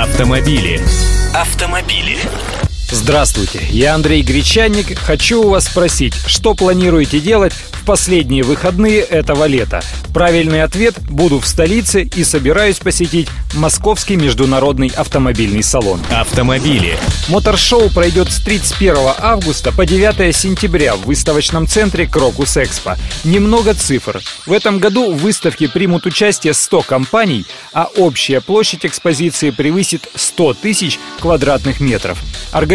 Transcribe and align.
Автомобили. 0.00 0.80
Автомобили. 1.34 2.67
Здравствуйте, 2.90 3.60
я 3.68 3.94
Андрей 3.94 4.22
Гречанник. 4.22 4.98
Хочу 4.98 5.42
у 5.42 5.50
вас 5.50 5.66
спросить, 5.66 6.14
что 6.26 6.54
планируете 6.54 7.20
делать 7.20 7.52
в 7.52 7.84
последние 7.84 8.44
выходные 8.44 9.00
этого 9.00 9.44
лета? 9.44 9.82
Правильный 10.14 10.62
ответ– 10.62 10.94
буду 11.10 11.38
в 11.38 11.46
столице 11.46 12.08
и 12.16 12.24
собираюсь 12.24 12.78
посетить 12.78 13.28
Московский 13.54 14.16
международный 14.16 14.88
автомобильный 14.88 15.62
салон. 15.62 16.00
Автомобили. 16.10 16.96
Моторшоу 17.28 17.90
пройдет 17.90 18.30
с 18.30 18.42
31 18.42 18.96
августа 19.18 19.70
по 19.70 19.84
9 19.84 20.34
сентября 20.34 20.96
в 20.96 21.06
выставочном 21.06 21.66
центре 21.66 22.06
Крокус 22.06 22.56
Экспо. 22.56 22.96
Немного 23.22 23.74
цифр. 23.74 24.20
В 24.46 24.52
этом 24.52 24.78
году 24.78 25.12
в 25.12 25.18
выставке 25.18 25.68
примут 25.68 26.06
участие 26.06 26.54
100 26.54 26.82
компаний, 26.82 27.44
а 27.72 27.88
общая 27.96 28.40
площадь 28.40 28.86
экспозиции 28.86 29.50
превысит 29.50 30.08
100 30.14 30.54
тысяч 30.54 30.98
квадратных 31.20 31.80
метров. 31.80 32.18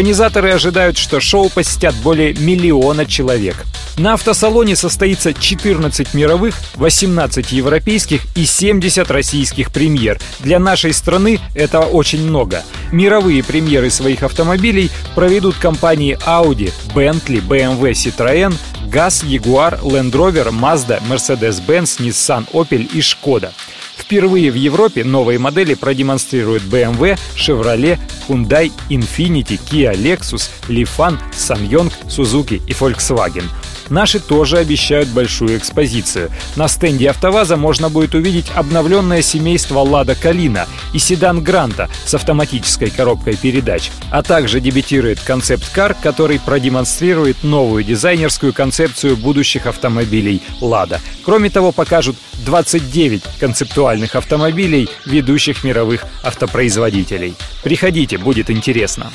Организаторы 0.03 0.51
ожидают, 0.51 0.97
что 0.97 1.21
шоу 1.21 1.49
посетят 1.49 1.95
более 1.95 2.33
миллиона 2.33 3.05
человек. 3.05 3.55
На 3.97 4.15
автосалоне 4.15 4.75
состоится 4.75 5.33
14 5.33 6.13
мировых, 6.13 6.55
18 6.75 7.53
европейских 7.53 8.25
и 8.35 8.45
70 8.45 9.09
российских 9.09 9.71
премьер. 9.71 10.19
Для 10.41 10.59
нашей 10.59 10.91
страны 10.91 11.39
это 11.55 11.79
очень 11.79 12.21
много. 12.27 12.63
Мировые 12.91 13.45
премьеры 13.45 13.89
своих 13.89 14.23
автомобилей 14.23 14.91
проведут 15.15 15.55
компании 15.55 16.17
Audi, 16.25 16.73
Bentley, 16.93 17.41
BMW, 17.41 17.93
Citroën, 17.93 18.53
ГАЗ, 18.87 19.23
Jaguar, 19.23 19.79
Land 19.83 20.11
Rover, 20.11 20.51
Mazda, 20.51 21.01
Mercedes-Benz, 21.07 22.01
Nissan, 22.01 22.45
Opel 22.51 22.89
и 22.93 22.99
Skoda. 22.99 23.53
Впервые 23.97 24.51
в 24.51 24.55
Европе 24.55 25.03
новые 25.03 25.39
модели 25.39 25.73
продемонстрируют 25.73 26.63
BMW, 26.63 27.17
Chevrolet, 27.35 27.99
Hyundai, 28.27 28.71
Infiniti, 28.89 29.57
Kia, 29.57 29.93
Lexus, 29.93 30.49
Lifan, 30.67 31.19
Sanyong, 31.31 31.91
Suzuki 32.07 32.61
и 32.67 32.73
Volkswagen– 32.73 33.45
Наши 33.89 34.19
тоже 34.19 34.57
обещают 34.57 35.09
большую 35.09 35.57
экспозицию. 35.57 36.31
На 36.55 36.67
стенде 36.67 37.09
АвтоВАЗа 37.09 37.57
можно 37.57 37.89
будет 37.89 38.15
увидеть 38.15 38.51
обновленное 38.55 39.21
семейство 39.21 39.79
«Лада 39.79 40.15
Калина» 40.15 40.67
и 40.93 40.99
седан 40.99 41.43
«Гранта» 41.43 41.89
с 42.05 42.13
автоматической 42.13 42.89
коробкой 42.89 43.35
передач, 43.35 43.91
а 44.11 44.23
также 44.23 44.59
дебютирует 44.59 45.19
концепт-кар, 45.19 45.95
который 46.01 46.39
продемонстрирует 46.39 47.43
новую 47.43 47.83
дизайнерскую 47.83 48.53
концепцию 48.53 49.17
будущих 49.17 49.65
автомобилей 49.65 50.41
«Лада». 50.61 51.01
Кроме 51.25 51.49
того, 51.49 51.71
покажут 51.71 52.15
29 52.45 53.23
концептуальных 53.39 54.15
автомобилей 54.15 54.89
ведущих 55.05 55.63
мировых 55.63 56.05
автопроизводителей. 56.23 57.35
Приходите, 57.63 58.17
будет 58.17 58.49
интересно. 58.49 59.11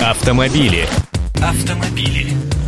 Автомобили. 0.00 0.88
Автомобили. 1.40 2.61